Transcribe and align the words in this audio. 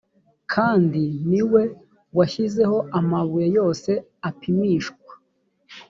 kandi 0.53 1.03
ni 1.29 1.41
we 1.51 1.63
washyizeho 2.17 2.77
amabuye 2.99 3.47
yose 3.57 3.91
apimishwa 4.29 5.13